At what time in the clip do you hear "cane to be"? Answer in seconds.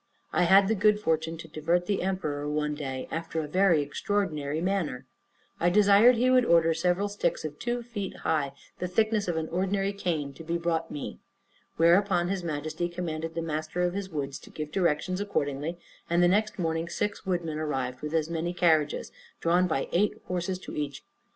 9.93-10.57